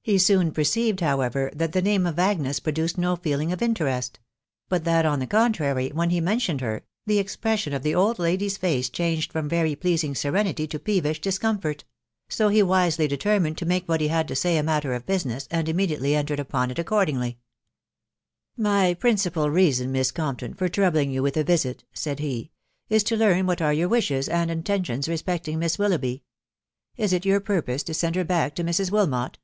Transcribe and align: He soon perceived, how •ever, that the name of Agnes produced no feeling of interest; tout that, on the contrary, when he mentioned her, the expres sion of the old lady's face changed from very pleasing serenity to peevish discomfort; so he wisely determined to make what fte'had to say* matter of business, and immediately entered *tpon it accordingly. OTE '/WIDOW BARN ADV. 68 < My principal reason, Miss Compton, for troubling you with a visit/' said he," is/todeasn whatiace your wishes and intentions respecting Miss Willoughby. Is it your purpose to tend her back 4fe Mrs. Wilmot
He 0.00 0.16
soon 0.16 0.52
perceived, 0.52 1.00
how 1.00 1.18
•ever, 1.18 1.52
that 1.54 1.72
the 1.72 1.82
name 1.82 2.06
of 2.06 2.18
Agnes 2.18 2.60
produced 2.60 2.96
no 2.96 3.14
feeling 3.14 3.52
of 3.52 3.60
interest; 3.60 4.18
tout 4.70 4.84
that, 4.84 5.04
on 5.04 5.18
the 5.18 5.26
contrary, 5.26 5.90
when 5.90 6.08
he 6.08 6.18
mentioned 6.18 6.62
her, 6.62 6.86
the 7.04 7.18
expres 7.18 7.60
sion 7.60 7.74
of 7.74 7.82
the 7.82 7.94
old 7.94 8.18
lady's 8.18 8.56
face 8.56 8.88
changed 8.88 9.30
from 9.30 9.50
very 9.50 9.76
pleasing 9.76 10.14
serenity 10.14 10.66
to 10.68 10.78
peevish 10.78 11.20
discomfort; 11.20 11.84
so 12.26 12.48
he 12.48 12.62
wisely 12.62 13.06
determined 13.06 13.58
to 13.58 13.66
make 13.66 13.86
what 13.86 14.00
fte'had 14.00 14.26
to 14.28 14.34
say* 14.34 14.62
matter 14.62 14.94
of 14.94 15.04
business, 15.04 15.46
and 15.50 15.68
immediately 15.68 16.14
entered 16.16 16.38
*tpon 16.38 16.70
it 16.70 16.78
accordingly. 16.78 17.28
OTE 17.28 17.34
'/WIDOW 17.34 18.62
BARN 18.64 18.72
ADV. 18.80 18.88
68 18.92 18.92
< 18.92 18.92
My 18.92 18.94
principal 18.98 19.50
reason, 19.50 19.92
Miss 19.92 20.10
Compton, 20.10 20.54
for 20.54 20.70
troubling 20.70 21.10
you 21.10 21.22
with 21.22 21.36
a 21.36 21.44
visit/' 21.44 21.82
said 21.92 22.18
he," 22.20 22.50
is/todeasn 22.88 23.44
whatiace 23.44 23.76
your 23.76 23.90
wishes 23.90 24.26
and 24.30 24.50
intentions 24.50 25.06
respecting 25.06 25.58
Miss 25.58 25.78
Willoughby. 25.78 26.22
Is 26.96 27.12
it 27.12 27.26
your 27.26 27.40
purpose 27.40 27.82
to 27.82 27.92
tend 27.94 28.16
her 28.16 28.24
back 28.24 28.56
4fe 28.56 28.64
Mrs. 28.66 28.90
Wilmot 28.90 29.36